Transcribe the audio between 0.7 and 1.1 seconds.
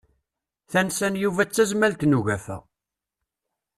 Tansa